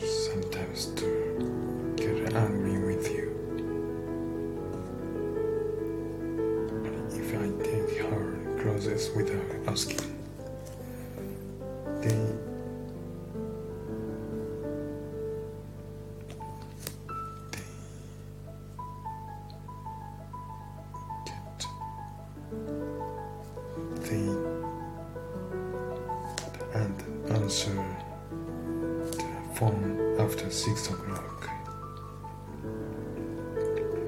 [0.00, 3.30] sometimes to get angry with you.
[7.12, 10.00] If I take her clothes without asking,
[12.00, 12.34] they
[21.24, 21.66] get
[24.00, 24.28] they
[26.74, 26.96] and
[27.30, 27.93] answer
[29.54, 31.48] phone after six o'clock.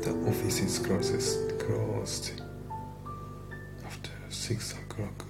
[0.03, 2.43] The office is closed closed
[3.85, 5.26] after six o'clock.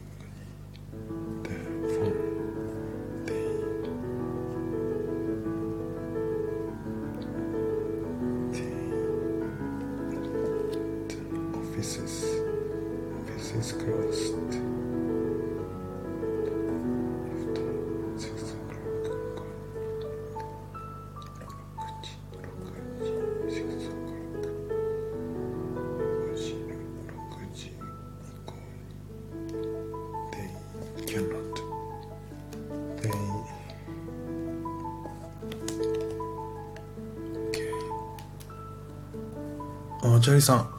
[40.03, 40.71] あチャリさん。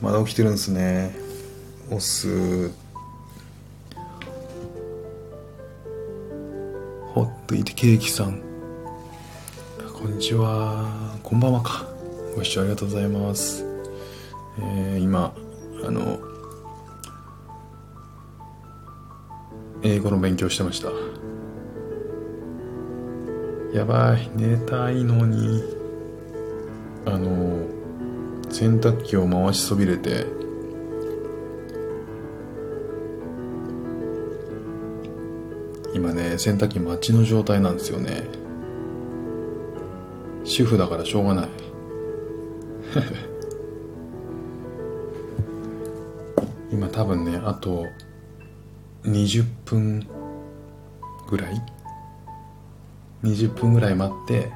[0.00, 1.14] まだ起きてるんですね。
[1.90, 2.68] オス
[7.12, 8.40] ホットイテケーキさん。
[9.92, 11.18] こんにちは。
[11.22, 11.86] こんばんはか。
[12.34, 13.64] ご視聴ありがとうございます、
[14.58, 15.34] えー今
[15.84, 16.20] あの
[19.82, 20.90] 英語の勉強してました。
[23.76, 25.77] やばい寝たいのに
[27.08, 27.66] あの
[28.50, 30.26] 洗濯機を回しそびれて
[35.94, 38.24] 今ね洗濯機待ちの状態なんですよね。
[40.44, 41.48] 主婦だからしょうがない。
[46.70, 47.86] 今多分ねあと
[49.04, 50.06] 20分
[51.30, 51.62] ぐらい
[53.22, 54.52] ？20分ぐらい待って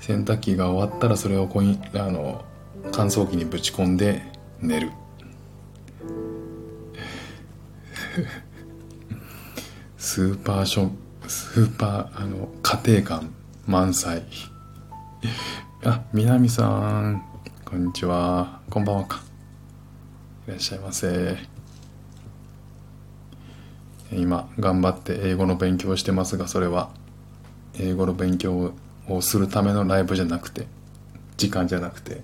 [0.00, 2.42] 洗濯機が終わったらそれをコインあの
[2.90, 4.22] 乾燥機にぶち込んで
[4.60, 4.90] 寝る。
[9.98, 10.88] スーパーショ
[11.28, 13.30] スーパーあの家庭感
[13.66, 14.22] 満載。
[15.84, 17.22] あ南さん
[17.66, 18.60] こんにちは。
[18.70, 19.20] こんばんはか。
[20.48, 21.36] いらっしゃいませ。
[24.12, 26.90] 今頑張って英語の勉強してますがそれは
[27.78, 28.72] 英語の勉強を
[29.14, 30.66] をするためのライブじゃなくて
[31.36, 32.20] 時間じゃなくて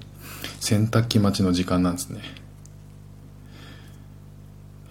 [0.61, 2.21] 洗濯機待ちの時間なんですね、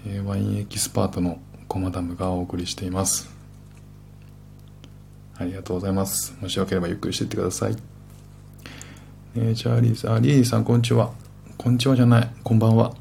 [0.08, 3.30] えーワインエキスパートのコマダムがお送りしています。
[5.38, 6.34] ありがとうございます。
[6.40, 7.76] もしよければゆっくりしていってください。
[9.36, 11.12] えー、チャーリーさんあリリーさんこんにちは。
[11.58, 12.30] こんにちはじゃない。
[12.44, 12.96] こんばんは。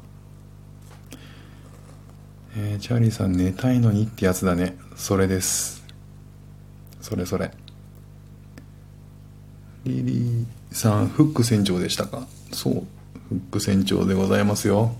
[2.57, 4.77] えー、チャーリーさん寝たいのにってやつだね。
[4.95, 5.85] それです。
[6.99, 7.51] それそれ。
[9.85, 12.27] リリーさんフック船長でしたか？
[12.51, 14.95] そうフック船長でございますよ。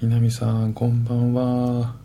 [0.00, 1.96] 南さんこんばんは。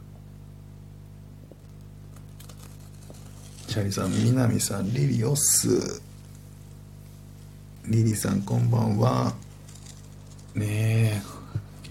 [3.68, 6.02] チャリさん南さんリリオス
[7.88, 9.34] リリーさんこんばんは。
[10.56, 11.22] ね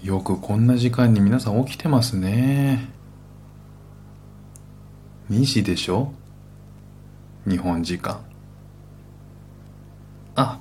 [0.03, 2.89] えよくこんな時間に皆さん起きてますね。
[5.31, 6.13] 2時でしょ？
[7.49, 8.21] 日本時間。
[10.35, 10.59] あ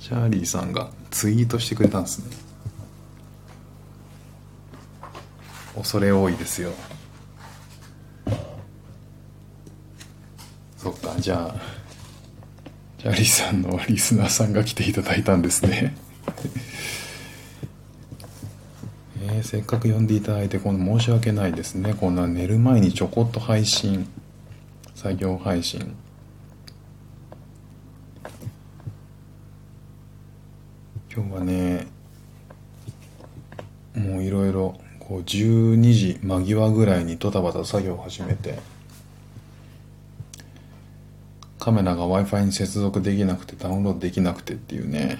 [0.00, 2.36] チャーリーさんがツイートしてくれたんですね。
[5.74, 6.72] 恐れ多いですよ。
[10.76, 11.54] そっかじゃあ
[12.98, 15.96] チャーリーさんのリスナーさんが来ていただいたんですね。
[19.22, 21.94] えーせっかく呼んでいただいてこの申し訳ないですね。
[21.94, 24.06] こんな寝る前にちょこっと配信
[24.94, 25.94] 作業配信。
[31.16, 31.86] 今日はね
[33.94, 38.58] もういろいろこう12時間際ぐらいにドタバタ作業を始めて
[41.60, 45.18] カメラが w i f i に接続できなくてダウンロードできなくてっていうね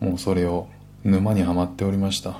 [0.00, 0.68] もうそれを
[1.04, 2.36] 沼にはまっておりました。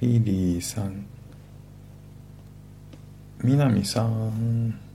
[0.00, 1.06] リリーさん。
[3.42, 4.91] 南さん。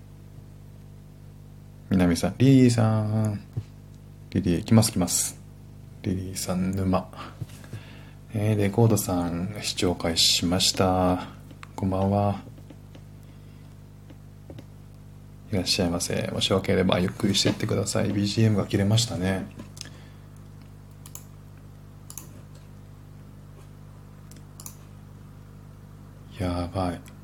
[1.89, 3.39] 南さんリリーさん。
[4.31, 5.39] リリー来ます来ます。
[6.01, 7.07] リリーさん沼。
[8.33, 11.27] えー、レコードさん視聴開始しました。
[11.77, 12.41] こんばんは。
[15.49, 16.29] いらっしゃいませ。
[16.33, 18.11] もしよければゆっくりしていってください。
[18.11, 19.47] BGM が切れましたね。
[26.37, 27.16] やばい。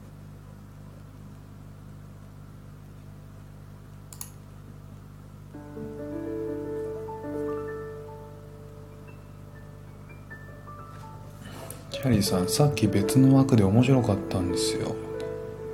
[12.08, 14.96] ャリーさんさっき別の枠で面白かったんですよ。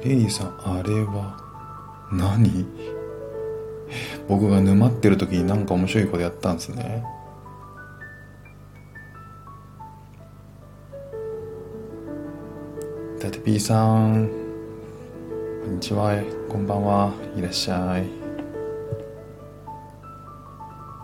[0.03, 1.37] レイリーさんあれは
[2.11, 2.65] 何？
[4.27, 7.03] 僕が沼ってる時になんか面白いことやったんですね。
[13.19, 14.29] だって P さん
[15.63, 16.13] こんにちは
[16.47, 18.05] こんばんはいらっしゃい。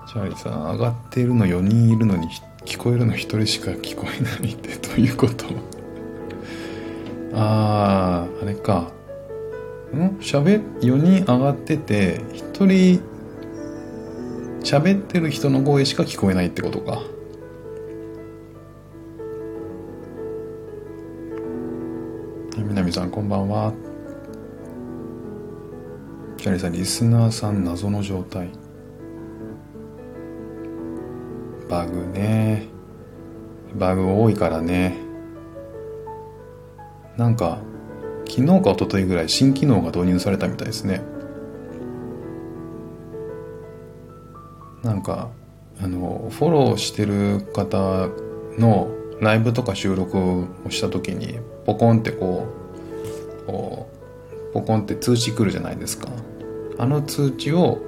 [0.07, 2.27] チャーリーさん上がっているの4人いるのに
[2.65, 5.45] 聞こえるの1人しか聞こえないってどういうこと？
[7.37, 8.91] あああれか。
[9.93, 10.09] うん？
[10.19, 13.01] 喋4人上がってて1人
[14.61, 17.01] 喋ってる人の声しか聞こえないってことか。
[22.57, 23.73] 南さんこんばんは。
[26.37, 28.49] キャリさんリスナーさん謎の状態。
[31.69, 32.67] バグね。
[33.75, 34.95] バグ多いからね。
[37.17, 37.59] なんか
[38.27, 41.01] 昨日か一昨日ぐらい新機能が導入されたみたいですね。
[44.83, 45.29] なんか
[45.81, 48.09] あのフォローしてる方
[48.57, 48.89] の
[49.19, 52.47] ライブとか収録をした時にポコンってこ
[53.43, 53.89] うこ
[54.51, 56.09] うポコンって通知来るじゃないですか。
[56.77, 57.79] あの通知を、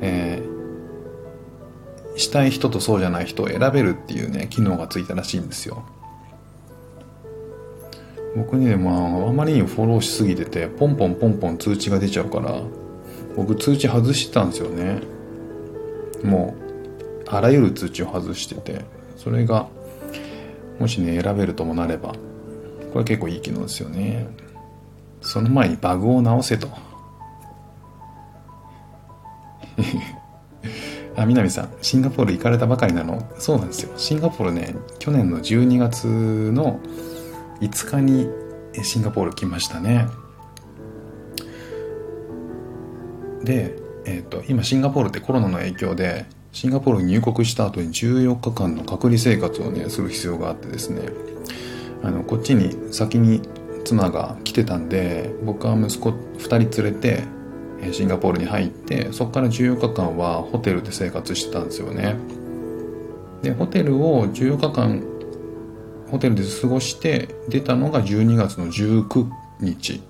[0.00, 0.53] えー、
[2.16, 5.84] したい人とそうじゃない人を選べるっていうね機能がついたらしいんですよ。
[8.36, 12.60] 僕にでもあまりにフォローしすぎててポンポンポンポン通知が出ちゃうから
[13.36, 15.00] 僕通知外してたんですよね。
[16.22, 16.56] も
[17.26, 18.84] うあらゆる通知を外してて
[19.16, 19.68] それが
[20.78, 22.14] もしね選べるともなれば
[22.92, 24.28] これ結構いい機能ですよね。
[25.20, 26.68] その前にバグを直せと。
[31.24, 33.28] あ南さんシンガポール行かれたばかりなの？
[33.38, 33.92] そうなんですよ。
[33.96, 36.80] シンガポールね去年の12月の
[37.60, 38.28] 5日に
[38.82, 40.06] シンガポール来ましたね。
[43.42, 43.76] で、
[44.06, 51.02] えーと、今シンガポールってコロナの影響でシンガポールに入国した後に14日間の隔離生活をねする必要があってですね。
[52.02, 53.40] あのこっちに先に
[53.84, 57.22] 妻が来てたんで僕は息子2人連れて
[57.92, 62.16] シンガポールに入ってそこから14日間はホテルで生活してたんですよね。
[63.42, 65.02] でホテルを14日間
[66.10, 69.28] ホテルで過ごして出たのが12月の19
[69.60, 70.02] 日。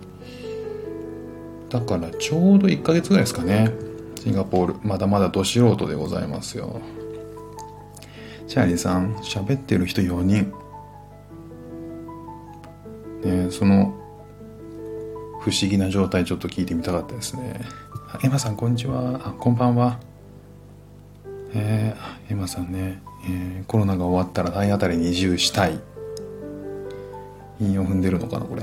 [1.68, 3.72] だからちょうど1ヶ月ぐらいですかね。
[4.22, 6.80] シンガポールまだまだど素人でございますよ。
[8.46, 10.52] チャーリーさん喋ってる人4人。
[13.24, 13.94] ねその
[15.44, 17.60] 不思議な状態ちょっと聞いてみたかったですね。
[18.22, 19.20] エマさんこんにちは。
[19.22, 20.00] あこんばんは。
[21.52, 25.78] えー、エマさんね、えー、コロナが終わったら体当たりに移住したい。
[27.60, 28.62] 韻を踏んでるのかなこれ。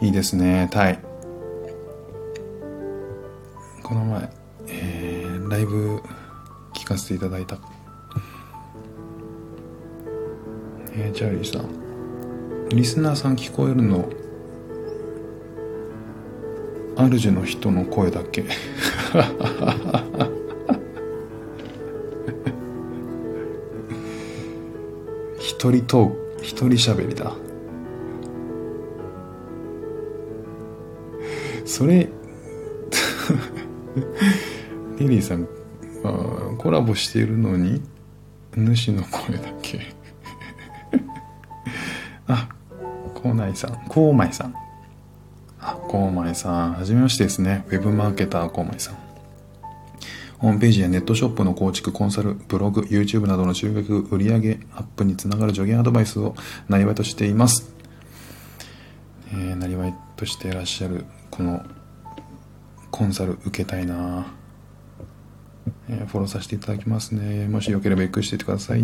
[0.00, 0.68] いいですね。
[0.70, 0.98] タイ。
[3.82, 4.30] この前、
[4.68, 6.00] えー、ライブ
[6.72, 7.58] 聞かせていただいた。
[10.94, 12.68] えー、チャーリーさん。
[12.70, 14.08] リスナーさん聞こえるの
[16.96, 18.44] 主の人の声だけ。
[25.38, 27.32] 一人トーク一人喋りだ。
[31.64, 32.08] それ
[34.98, 35.46] リリーさん、
[36.04, 37.82] あ、コラボしているのに
[38.56, 39.80] 主の声だけ。
[42.28, 42.48] あ
[43.14, 44.65] 高内さん高前さん。
[45.86, 48.98] あ高前さんはじめましてですねウェブマーケター高前さん
[50.38, 56.34] ホームページやネットショップの構築、コンサル、ブログ、YouTube などの集客、売上アップにつながる助言アドバイスを
[56.68, 57.74] なりわいとしています。
[59.32, 61.64] えー、なりわいとしていらっしゃる、この
[62.90, 64.26] コンサル受けたいな
[65.88, 67.46] えー、フォローさせていただきますね。
[67.48, 68.82] もしよければゆっくりしていてください。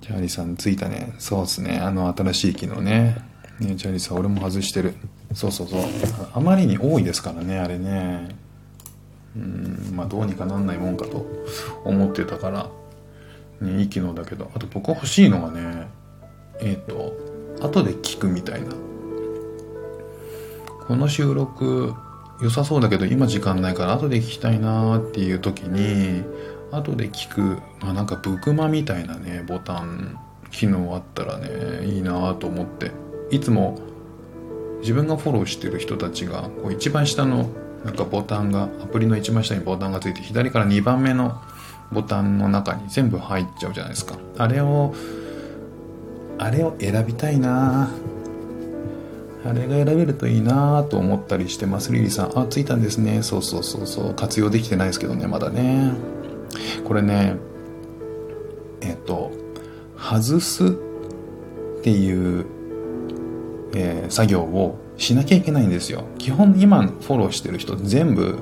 [0.00, 1.12] チャーリさんついたね。
[1.18, 1.78] そうですね。
[1.78, 3.18] あの新しい機能ね。
[3.60, 4.94] ねチャリさん、俺も外してる。
[5.34, 5.80] そうそうそう。
[6.32, 8.36] あまりに多いですからね、あれね。
[9.36, 11.26] うんまあどうにかなんないもんかと
[11.84, 12.70] 思ってたから
[13.60, 15.88] ね、いい機能だけどあと僕欲しいのがね
[16.60, 17.16] えっ、ー、と
[17.60, 18.68] 後で聞くみたいな
[20.86, 21.94] この収録
[22.40, 26.22] 良さそうだけど今時間ないから後で聞きたいなーっていう時に
[26.70, 27.40] 後で聞く、
[27.80, 30.16] まあ、なんかブクマみたいなねボタン
[30.52, 32.92] 機能あったらねいいなと思って
[33.30, 33.78] いつも
[34.80, 37.48] 自分がフォローしてる人たちがこう一番下の
[37.84, 41.40] なんかボタンがアプリの一番下にボタンがついて左から2番目の
[41.92, 44.16] ボタンの中に全部入っちゃうじゃないですか。
[44.36, 44.94] あれを
[46.38, 47.90] あれを選びたいな。
[49.44, 51.92] あれが選べるといいなと思ったりしてます。
[51.92, 53.22] リリさんあついたんですね。
[53.22, 54.14] そうそうそうそう。
[54.14, 55.92] 活用できてないですけどねまだね。
[56.84, 57.36] これね
[58.80, 59.32] えっ、と
[59.96, 60.70] 外すっ
[61.82, 62.46] ていう、
[63.74, 66.04] えー、作業をしなきゃいけないんですよ。
[66.18, 68.38] 基本今フォローしてる人全部、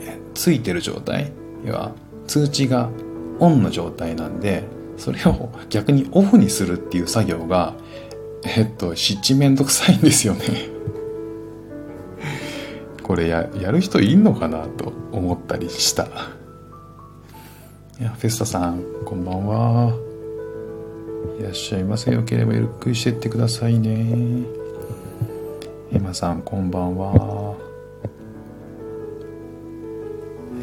[0.00, 1.32] えついてる状態
[1.64, 1.92] 要は
[2.26, 2.90] 通知が
[3.38, 4.64] オンの状態なんで
[4.96, 7.74] それを逆にオフにするっていう作業が
[8.44, 10.40] えっと湿地めんどくさいんですよね。
[13.02, 16.08] これややる人いんのかなと思ったりした。
[17.98, 20.05] いやフェスタさんこんばんは。
[21.38, 22.12] いらっしゃいませ。
[22.12, 24.44] よければゆっくりしてってくださいね。
[25.92, 27.54] エマさんこんばんは。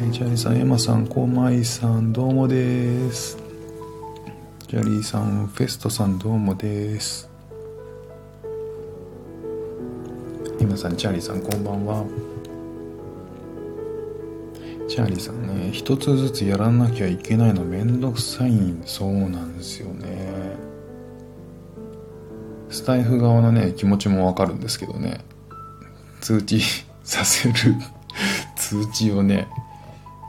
[0.02, 3.38] えジャリーさんエマさんコマイさんどうもです。
[4.68, 7.28] ジャリーさんフェストさんどうもです。
[10.60, 12.04] エマさんチャーリーさんこんばんは。
[14.88, 18.52] チャーリーさんね一つずつやらなきゃいけないのめんどくさい
[18.84, 20.33] そうなんですよね。
[22.84, 25.24] スタイフ側のね気持ちもわかるんですけどね。
[26.20, 26.60] 通知
[27.02, 27.54] させる
[28.56, 29.48] 通知をね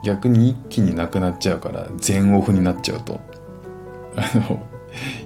[0.06, 3.20] 逆に一気になくなっちゃうから全オフになっちゃうと。
[4.16, 4.64] あの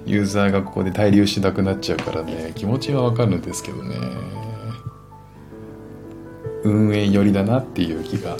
[0.06, 3.94] ユーザーがここで滞留しなくなっちゃうからね気持ちはわかるんですけどね。
[6.64, 8.36] 運営寄りだなっていう気が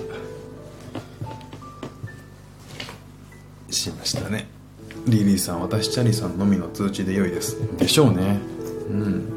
[3.70, 4.49] しましたね。
[5.06, 7.56] リリーさん私チャリさんのみの通知で良いです。
[7.78, 8.60] でしょうね。
[8.90, 9.32] うん。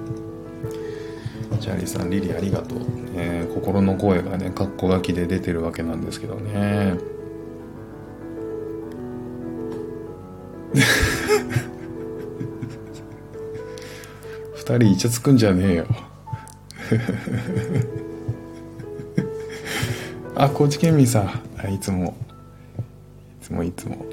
[1.61, 2.79] チャーリーさんリリーありがとう、
[3.15, 6.97] えー、心の声がねカッコ書きで出てるわけなんですけどね。
[14.55, 15.85] 二人イチャつくんじゃねえよ。
[20.35, 21.29] あ高知県民さん。
[21.73, 22.17] いつも。
[23.41, 24.05] いつもいつも。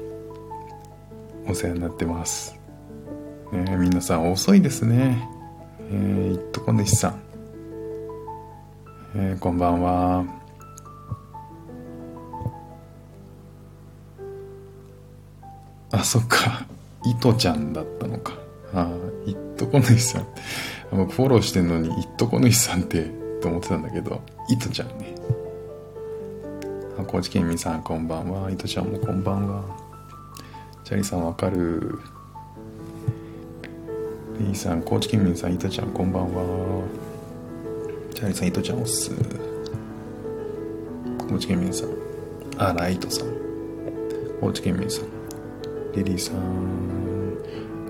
[1.47, 2.55] お世話になってます。
[3.51, 5.27] ね、皆さん遅いですね。
[5.93, 7.21] えー、いっとこ主さん。
[9.13, 10.25] えー、こんばんは。
[15.91, 16.65] あ、そっか。
[17.03, 18.33] いとちゃんだったのか。
[18.73, 20.27] ああいっとこ主さん。
[20.91, 25.13] 僕フォローしてんのに、いっとこ主さんって、と思ってたんだけど、いとちゃんね。
[26.97, 28.49] あ、高知県民さん、こんばんは。
[28.49, 29.63] いとちゃんもこんばんは。
[30.85, 31.99] チャリさんわかる
[34.41, 36.83] レイさん高知県民さんイトちゃんこんばんは。
[38.15, 39.11] チャーリーさんイトちゃんおっす。
[41.29, 41.89] 高知県民さん。
[42.57, 43.27] あライトさん。
[44.39, 45.05] 高知県民さん。
[45.93, 47.37] リリーさん。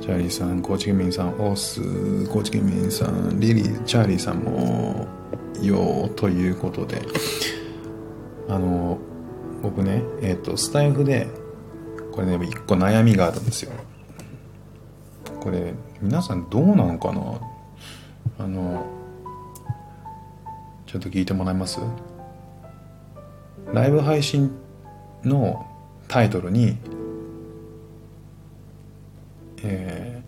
[0.01, 1.81] チャーリーさん高知県民さんオス
[2.27, 5.07] 高知県民さんリリーチャーリーさんも
[5.61, 7.01] よということで。
[8.49, 8.97] あの
[9.61, 11.27] 僕ねえっ、ー、とスタイフで
[12.11, 13.71] これね一個悩みがあるんですよ。
[15.39, 17.39] これ皆さんどうなのかな？
[18.39, 18.85] あの
[20.87, 21.79] ちょっと聞いてもらえます？
[23.71, 24.51] ライブ配信
[25.23, 25.65] の
[26.07, 26.77] タイトルに
[29.63, 30.23] え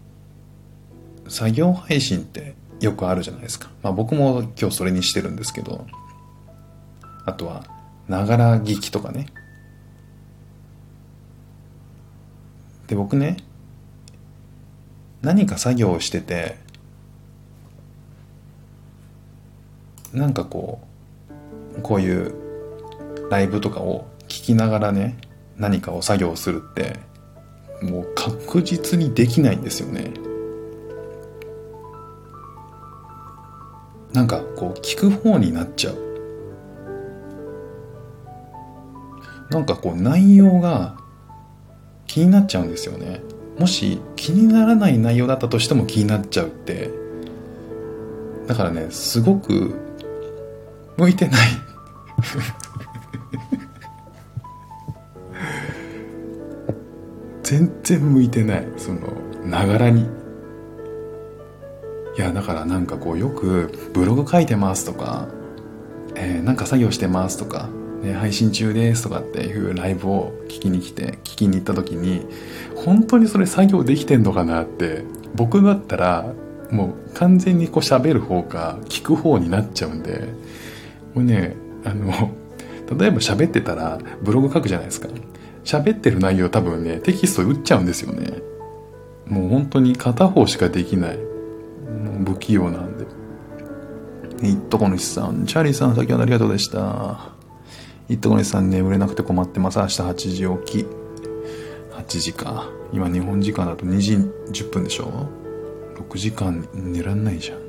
[1.25, 3.72] ー、作業配信ってよくあるじゃないですか。
[3.82, 5.88] まあ僕も今日それにしてるんですけど、
[7.25, 7.65] あとは、
[8.08, 9.25] ながら聞きとかね。
[12.86, 13.38] で僕ね
[15.24, 16.58] 何か作業をしてて
[20.12, 20.82] なんかこ
[21.77, 22.36] うこういう
[23.32, 25.18] ライブとかを聞きながらね
[25.58, 27.00] 何かを作業するって
[27.82, 30.13] もう確実にできないんですよね。
[34.13, 35.98] なんかこう聞く方になっちゃう。
[39.50, 40.96] なんかこう内容が
[42.08, 43.22] 気になっちゃうんですよね。
[43.60, 46.90] もし気にならない内容だったとしても気になっちゃうって
[48.48, 49.76] だからねすごく
[50.98, 51.40] 向いてない。
[57.44, 58.68] 全然向いてない。
[58.78, 59.14] その
[59.46, 60.04] ながらに。
[62.18, 65.28] いやだからなんかこうよくブログ書いてますとか、
[66.16, 67.70] えー、なんか作業してますとか、
[68.04, 72.26] ね、配信中ですとかっていうライブを聞きに来て聞きに行った時に
[72.76, 75.04] 本当にそれ作業できてんのかなって
[75.36, 76.34] 僕だったら
[76.70, 80.28] もう完全にこう喋る方か聞く方になっちゃうんで
[81.14, 81.56] もうね
[81.86, 82.32] あの
[82.98, 85.08] 例えば喋ってたらブログ書くじゃないですか
[85.64, 88.42] 喋ってる内容多分ねテキスト打っちゃうんですよね
[89.28, 91.20] もう本当に片方しかできない
[92.26, 93.06] 不器用なんで。
[94.48, 97.33] いっとこ主さん、チャーリーさん、先ほどありがとうでした。
[98.10, 99.80] いとこ主さん、眠れなくて困ってます。
[99.80, 100.88] 明日8時起き。
[101.94, 102.70] 8時か。
[102.92, 105.30] 今、日本時間だと2時10分でしょ
[105.96, 107.60] ?6 時間寝らんないじゃん。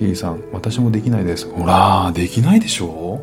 [0.00, 1.50] リリーさん、私もできないです。
[1.50, 3.20] ほら、できないでしょ？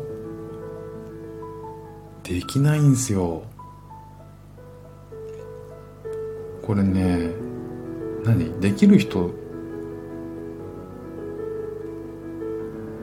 [2.22, 3.42] できないんすよ。
[6.62, 7.30] これね、
[8.24, 8.60] 何？
[8.60, 9.30] できる人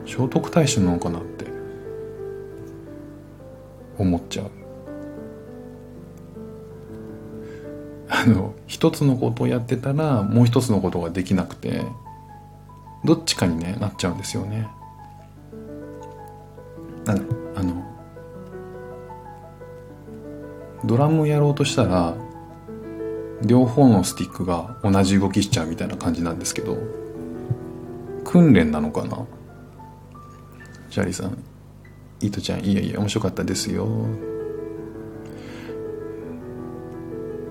[0.06, 1.20] 聖徳太子なのかな？
[3.98, 4.50] 思っちゃう。
[8.08, 11.82] あの一つのことをやってたらもう一つのことができなくて
[13.04, 14.68] どっちかにねなっちゃうんですよね。
[17.04, 17.18] なん
[17.54, 17.84] あの
[20.84, 22.14] ドラムをやろうとしたら
[23.42, 26.78] 両方のスティックが同じ動きしちゃうみたいな感じなんですけど
[28.24, 29.26] 訓練なのかな？
[30.90, 31.36] シャリさん。
[32.24, 33.86] イートちゃんいやいや面白かったですよ。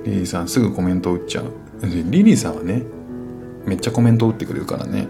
[0.04, 1.54] リリーさんすぐコメントを打っちゃう。
[1.84, 2.84] リリーさんはね
[3.66, 5.08] めっちゃコメントを打ってくれるからね。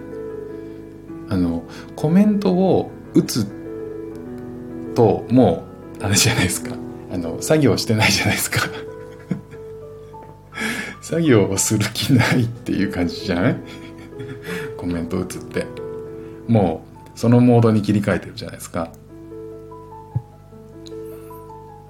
[1.29, 1.63] あの
[1.95, 3.45] コメントを打つ
[4.95, 5.63] とも
[5.99, 6.75] うあれじゃないですか。
[7.11, 8.59] あの作業してないじゃないですか。
[11.01, 13.57] 作業をする気ないっていう感じじゃない？
[14.77, 15.65] コメント打つって。
[16.47, 18.91] もうそのモードに切り替えてるじゃないですか。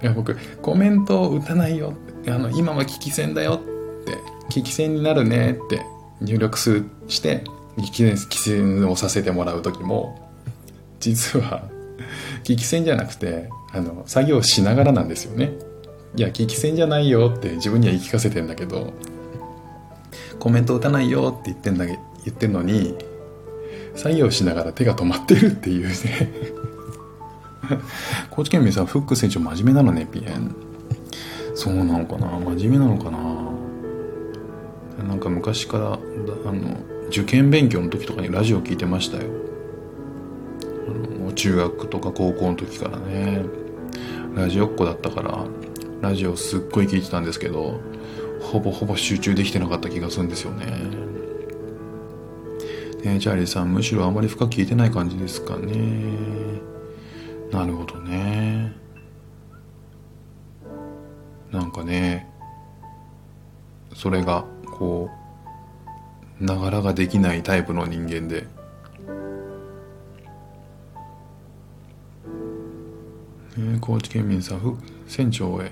[0.04, 1.94] いや僕コメントを打たないよ。
[2.28, 4.18] あの今は危機戦だよって。
[4.50, 5.82] 危機戦になるねって
[6.22, 7.44] 入力すして
[7.78, 10.30] 危機戦をさせてもらう時も
[11.00, 11.64] 実は
[12.44, 15.54] 危機戦じゃなくてあの作業しながらなんですよね。
[16.16, 18.94] いや危機戦じゃないよって自分には言い聞かせてんだけど
[20.40, 21.98] コメント打たないよって言ってんだ言
[22.30, 22.96] ってんのに
[23.96, 25.94] 作業しながら手が止まってるっていうね。
[28.30, 30.56] 高知県民さんフック選手真面目なのねピエン。
[31.56, 32.28] そうなのかな。
[32.56, 33.20] 真面目なのかな。
[35.08, 35.98] なんか昔からあ
[36.52, 39.24] の受験勉強の時とかにラジオ聞いてましたよ。
[40.88, 43.44] あの中学とか高校の時からね。
[44.36, 45.46] ラジオっ子だったから
[46.02, 47.80] ラジオすっごい聞いてたんですけど
[48.42, 50.66] ほぼほぼ集中できてなかった気がするんですよね。
[53.04, 56.53] ねチャーリーさんむしろあまり深く聞いてない感じですかね。
[57.54, 58.74] なるほどね。
[61.52, 62.28] なんかね
[63.94, 65.12] それがこ
[66.42, 68.48] うながらができないタイプの人間で。
[73.56, 75.72] え高知県民さん船長へ。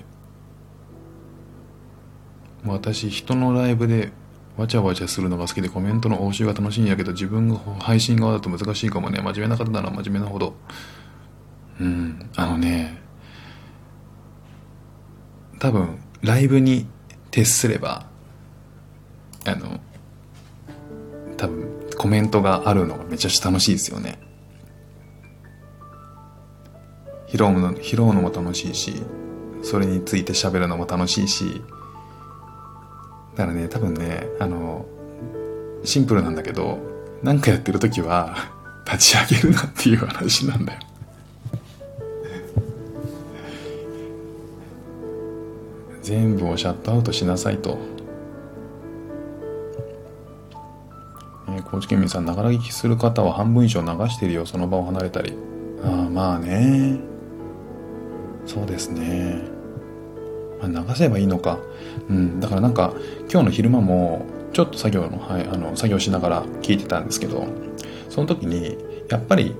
[2.64, 4.12] 私人のライブで
[4.56, 9.20] わちゃわちゃするのが好きでコメントの応酬が楽しいんやけど自分が配信側だと難しいかもね。
[9.20, 10.54] 真面目な方なら真面目なほど。
[11.80, 12.30] うん。
[12.36, 13.00] あのね
[15.58, 16.86] 多分ライブに
[17.30, 18.06] 徹すれば
[19.44, 19.80] あの
[21.36, 24.18] 多分コメントがあるのがめちゃくちゃ楽しいですよね。
[27.28, 29.02] 拾うの拾うのも楽しいし
[29.62, 31.62] それについて喋るのも楽しいし
[33.36, 34.84] だからね多分ねあの
[35.82, 36.78] シンプルなんだけど
[37.22, 38.36] 何かやってる時は
[38.84, 40.80] 立ち上げるなっていう話なんだよ。
[46.02, 47.78] 全部をシャットアウトしなさいと、
[51.48, 55.34] えー、高知県民さんながら聞きする方は半分以上流してるよその場を離れたり。
[55.84, 56.98] ああまあね。
[58.46, 59.40] そうですね。
[60.60, 61.58] まあ、流せばいいのか、
[62.08, 62.92] うん、だからなんか
[63.30, 67.46] 今日の昼間もちょっと作業の,、はい、あの作業しながら聞いてたんですけど
[68.08, 68.76] その時に
[69.08, 69.56] やっぱり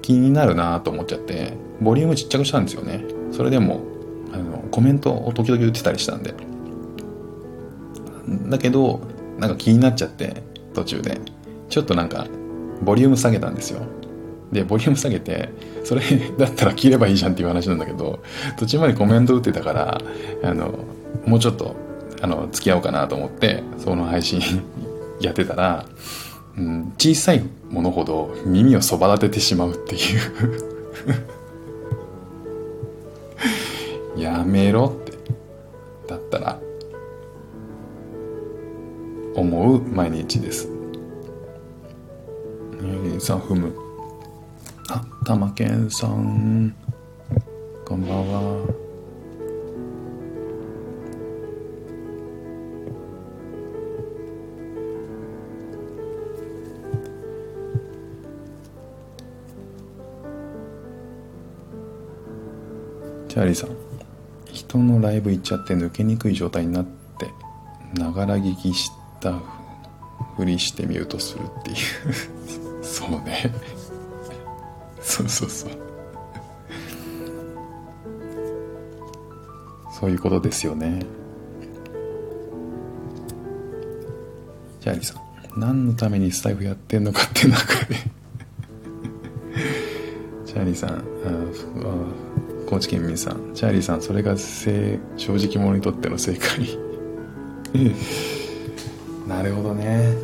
[0.00, 3.04] 気になるなと思っちゃってボリュームちっちゃくしたんですよね。
[3.30, 3.91] それでも
[4.32, 6.34] あのコメントを時々打ってたりしたんで。
[8.48, 9.00] だけど
[9.38, 10.42] なんか気になっちゃって
[10.74, 11.20] 途中で。
[11.72, 12.26] ちょっとなんか
[12.82, 13.80] ボリューム下げたんですよ。
[14.52, 15.48] でボリューム下げて
[15.84, 16.02] それ
[16.36, 18.22] だったら切ればいいじゃんっていう話なんだけど
[18.58, 20.00] 途中までコメント打ってたから
[20.44, 20.80] あの
[21.24, 21.74] もうちょっと
[22.20, 24.42] あの付き合おうかなと思ってその配信
[25.22, 25.86] やってたら、
[26.58, 30.02] うん、小さいものほど耳をそば立ててしまうっていう。
[34.16, 35.12] やめろって
[36.06, 36.60] だったら
[39.34, 40.68] 思う毎日です。
[42.74, 43.74] えー、さん踏む。
[44.90, 46.74] あ、玉健さん。
[47.86, 48.82] こんばんは。
[63.28, 63.81] チャーリーさん
[64.72, 67.30] 人のライブ行っちゃって抜けにくい状態になって
[68.00, 69.38] ながら聞きした
[70.36, 71.76] ふりしてみるとするっていう。
[72.82, 73.52] そうね。
[75.02, 75.70] そうそうそう。
[79.92, 81.04] そういうことですよね。
[84.80, 87.96] ジャーリーさん何のためにスタイフやってんのかって中で。
[90.46, 92.31] チャーリーさんああ
[92.72, 96.78] 高知県民さんチャーリーさんそれが正正直者にとっての正解。
[99.28, 100.16] なるほどね。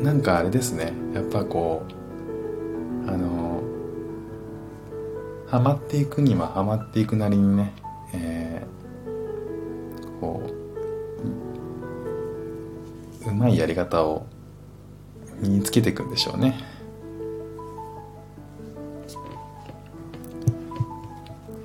[0.00, 0.92] なんかあれですね。
[1.12, 1.82] やっぱこ
[3.04, 3.64] うあの
[5.48, 7.72] ハマっていくにはハマっていくなりにね、
[8.14, 10.40] えー、こ
[13.26, 14.24] ううまいやり方を
[15.40, 16.71] 身につけていくんでしょうね。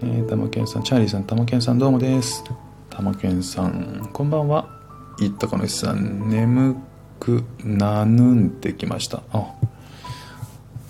[0.10, 2.44] え玉健さん、チャーリーさん、玉健さんどうもです。
[2.90, 4.70] 玉健さん、こんばんは。
[5.20, 6.78] いったかのしさん、眠
[7.20, 9.22] くなぬんできました。
[9.34, 9.54] あ、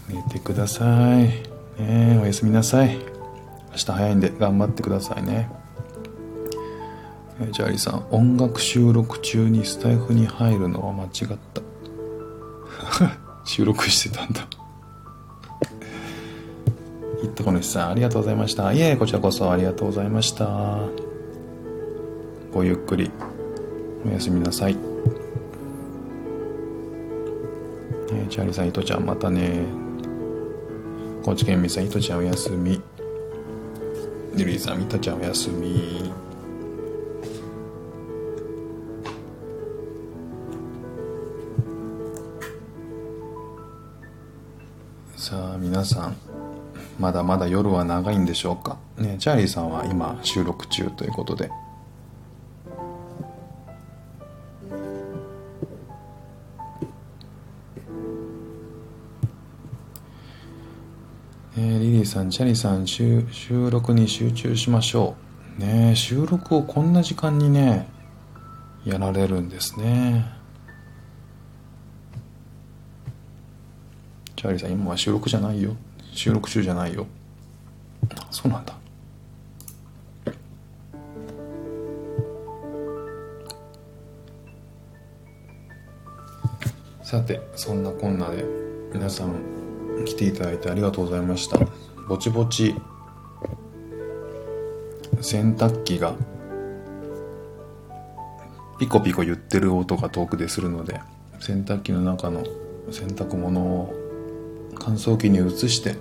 [0.08, 0.86] 寝てくださ
[1.20, 1.28] い。
[1.82, 2.98] ねおやすみなさい。
[3.72, 5.50] 明日早いんで頑張ってくださいね。
[7.42, 11.62] えチャーリーさん、音楽収録中にスタイフに入るのは間違った。
[13.46, 14.48] 収録してたんだ。
[17.22, 18.72] ヒットコネスさん、ありがとうございました。
[18.74, 20.80] いえ、こちらこそありがとうございました。
[22.54, 23.12] ごゆっくり
[24.06, 24.78] おやすみなさい。
[28.10, 29.64] えー、チャーリーさん、イトちゃん、またね。
[31.24, 32.82] 高知県民さん、イトちゃんおやすみ。
[34.36, 36.14] リリーさん、ミタちゃんおやすみ。
[45.16, 46.27] さあ、皆さん。
[47.00, 48.78] まだまだ夜は長いんでしょうか。
[48.98, 51.52] ね、チャーリーさんは今収録中ということで。
[61.56, 65.16] えー、リリーさん、チャーリーさん収、収録に集中しましょ
[65.58, 65.62] う。
[65.62, 67.88] ね収録をこんな時間にね、
[68.86, 70.26] やられるんですね。
[74.36, 75.76] チャーリーさん、今は収録じゃないよ。
[76.18, 77.06] 収録中じゃないよ。
[78.32, 78.76] そうなんだ。
[87.04, 88.44] さてそんなこんなで
[88.92, 89.36] 皆さん
[90.06, 91.60] 来ていただいてありがとうございました。
[92.10, 92.74] ぼちぼち
[95.22, 96.16] 洗濯機が
[98.80, 101.00] ピコピコ言ってる音が遠くでするので
[101.40, 102.44] 洗濯機の中の
[102.92, 103.97] 洗濯物を
[104.88, 105.98] 乾燥機に移して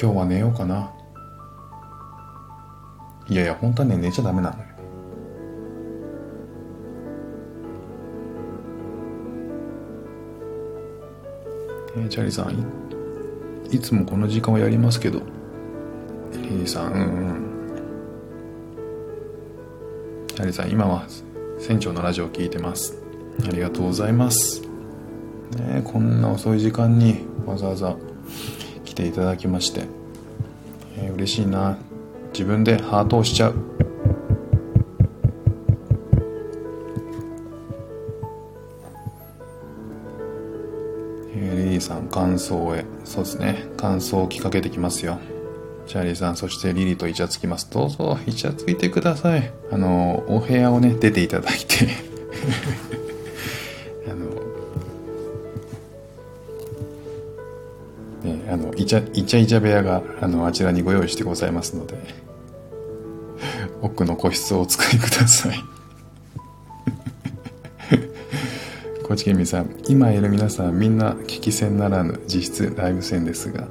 [0.00, 0.92] 今日は寝ようかな。
[3.28, 4.64] いやいや本当はね寝ちゃダメなのよ。
[11.96, 12.64] えー、チャリさん
[13.72, 15.20] いつもこの時間はやりますけど。
[16.32, 17.46] リリーさんうんうん。
[20.28, 21.06] チャリさん今は
[21.58, 23.02] 船長のラジオを聞いてます。
[23.44, 24.65] ありがとうございます。
[25.50, 27.96] ねこんな遅い時間にわざわざ
[28.84, 29.84] 来ていただきまして、
[30.98, 31.78] えー、嬉しいな。
[32.32, 33.54] 自分でハートをしちゃう。
[41.34, 42.84] え、リリーさん感想へ。
[43.04, 43.64] そうですね。
[43.76, 45.18] 感想を聞かけてきますよ。
[45.86, 47.70] チャーリーさんそしてリリーとイチャつきます。
[47.70, 49.52] どうぞイチャついてください。
[49.70, 51.88] あのお部屋をね出ていただいて。
[58.76, 61.96] イチャイチャイチャ部屋があのあちらにご用意してございますので
[63.82, 65.62] 奥の個室をお使いください。
[69.06, 73.68] 高知県民さん今いる皆さんみんな聞き戦ならぬ実質ライブ戦ですが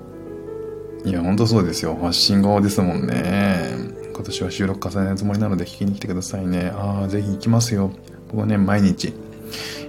[1.04, 1.96] いやほんとそうですよ。
[2.02, 3.70] 発信後ですもんね。
[4.14, 6.72] 今年は収録重ねるつもりなので聞きに来てくださいね。
[6.74, 7.92] ああぜひ行きますよ。
[8.30, 9.14] 僕はね毎日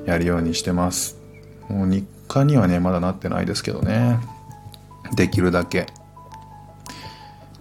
[0.05, 1.17] やるようにしてます。
[1.69, 4.19] もう日課にはねまだなってないですけどね。
[5.15, 5.87] できるだけ。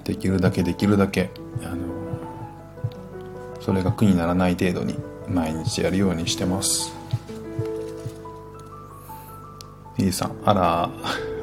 [0.03, 1.29] できるだけできるだけ。
[1.63, 1.85] あの
[3.59, 4.95] それが苦にならない程度に
[5.27, 6.93] 毎日やるようにしてます。
[9.97, 10.89] いいさんあら。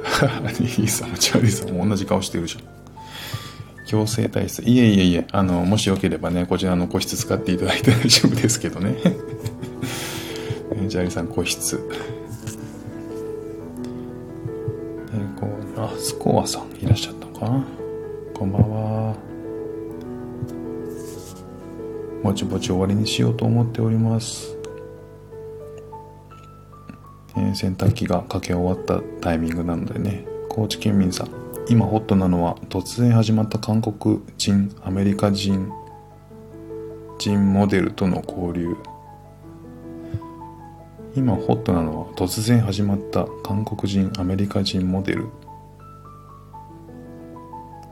[0.78, 2.72] いいさんもチャーリーさんも同じ顔してるじゃん。
[3.86, 8.96] 強制体質いえいえいえあのもしよければねこちらの個室使っていただいて大丈夫ですけどね。
[10.88, 11.80] チャーリーさん個室。
[15.42, 17.64] こうあスコアさんいらっしゃったのかな？
[18.32, 19.16] こんばんは。
[22.22, 24.56] ぼちぼち終わりにしようと思っております。
[27.36, 30.24] えー、洗濯機がかけ終わったタイミングなのでね。
[30.48, 31.28] 高知県民さん
[31.68, 35.72] 今ホットなのは突然始まった韓国人アメリカ人
[37.18, 38.76] 人モデルとの交流。
[41.14, 45.28] 今ホットなのは突然始まった韓国人アメリカ人モデル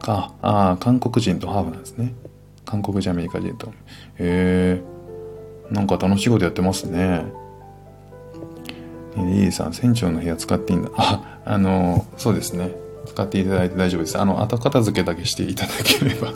[0.01, 2.15] かああ韓国人とハーフなんですね
[2.65, 3.73] 韓国人アメリカ人と
[4.19, 4.81] へ
[5.71, 7.25] えんか楽しいことやってますね
[9.17, 10.91] リリーさん、船長の部屋使っていいんだ。
[10.97, 12.71] あ、あの、そうですね。
[13.07, 14.19] 使っていただいて大丈夫です。
[14.19, 16.33] あの、後片付けだけしていただければ。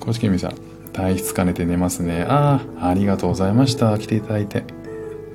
[0.00, 0.54] 公式みさん、
[0.94, 2.24] 体質兼ねて寝ますね。
[2.28, 3.98] ああ、ありがとうございました。
[3.98, 4.62] 来ていただいて。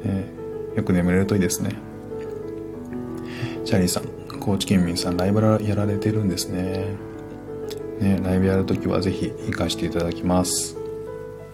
[0.06, 1.72] えー、よく眠れるといいですね。
[3.66, 6.86] チャーリーさん、高知県民さん、ライブやられてるんですね。
[8.00, 10.78] ね、ライブやるときはぜひ行かしていただきます。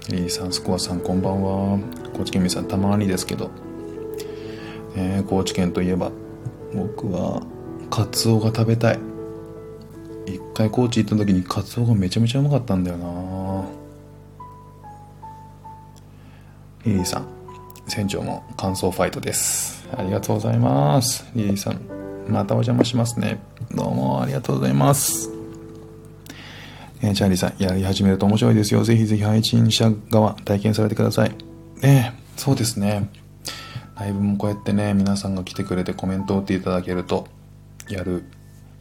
[0.10, 1.80] リーさん、スコアさん、こんばんは。
[2.14, 3.50] 高知県民さん、たまにですけど、
[4.96, 6.12] え、高知県といえば、
[6.76, 7.42] 僕は、
[7.90, 9.00] カツオが食べたい。
[10.28, 13.85] 一回高知行った時にカツオがめちゃめちゃうまかったんだよな
[16.86, 17.28] リリーさん、
[17.88, 19.88] 船長の感想ファイトです。
[19.98, 21.26] ありがとうございます。
[21.34, 21.82] リリーさん、
[22.28, 23.40] またお邪魔しますね。
[23.72, 25.32] どうもありがとうございます。
[27.02, 28.84] えー、チャーリーさん、やり始めると面白いですよ。
[28.84, 31.32] ぜひぜひ配信者側体験されてください。
[31.82, 33.10] ねそうですね。
[33.96, 37.28] ライブもこうやってね、皆さんが来てくれてコメントを打っていただけると、
[37.90, 38.26] やる、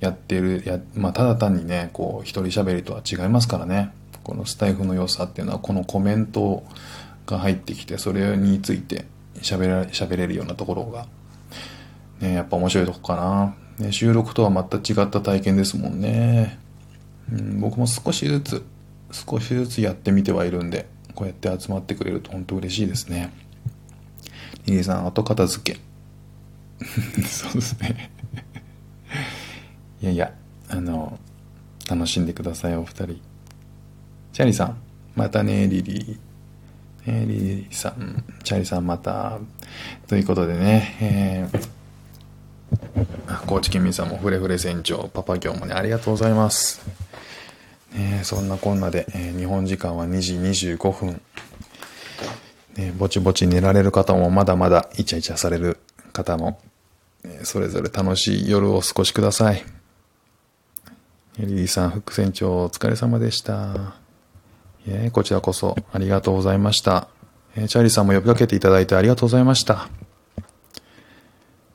[0.00, 3.92] やってる、や、まあ、ただ単にね、こう、一人喋りとは違いますからね。
[4.22, 6.64] このスタイフの良さっていうのは、このコメント
[7.26, 9.06] が入ってきて、それについて
[9.36, 11.06] 喋ら、喋れるようなところが、
[12.20, 13.54] ね、やっぱ面白いとこかな。
[13.78, 16.58] ね、収録とはまた違った体験ですもんね。
[17.32, 18.64] うん、僕も少しずつ
[19.10, 23.32] 少しずつやってみてはいるんでこうやって集まってくれると本当嬉しいですね。
[24.66, 25.80] リリーさん後片付け。
[27.22, 28.10] そうですね。
[30.02, 30.34] いやいや
[30.68, 31.18] あの
[31.88, 33.20] 楽しんでくださいお二人。
[34.32, 34.76] チャリさん
[35.14, 36.18] またねリリー、
[37.06, 39.38] えー、リリーさんチャリさんまた
[40.06, 47.04] ということでね、えー、高知県民さんもフレフレ船長パパ業もねありがとうございます
[47.96, 51.20] え、そんなこんなで、えー、日本時間は2時25分、
[52.76, 55.78] ね、ぼちぼち寝られる方もまだまだイチャイチャされる
[56.12, 56.60] 方も、
[57.24, 59.64] え、それぞれ楽しい夜をお過ごしください。
[61.38, 64.03] リリーさん、副船長お疲れ様でした。
[64.86, 67.08] えー、こちらこそありがとうございました。
[67.56, 69.88] えー、チャーリーさんも呼びかけていただいてありがとうございました。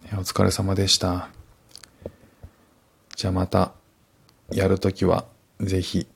[0.06, 1.30] えー、お疲れ様でした。
[3.16, 3.74] じゃあまた、
[4.52, 5.26] やるときは、
[5.60, 6.08] ぜひ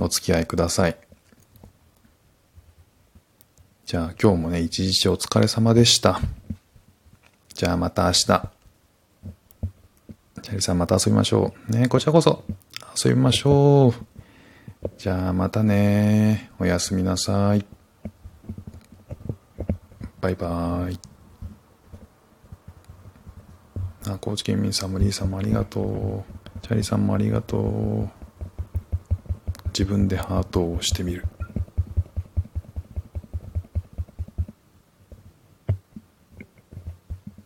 [0.00, 0.96] お付き合いください。
[3.86, 6.20] じゃあ今日もね、一日お疲れ様でした。
[7.54, 8.24] じゃあまた明日。
[10.42, 11.72] チャリさんまた遊びましょう。
[11.72, 12.42] ねこちらこそ
[13.04, 14.11] 遊びましょう。
[14.98, 17.64] じゃあまたねおやすみなさい。
[20.20, 20.98] バイバイ。
[24.06, 26.60] あ、高知県民さんリーさんもありがとう。
[26.62, 28.08] チャリさんもありがとう。
[29.68, 31.26] 自分でハートを押してみる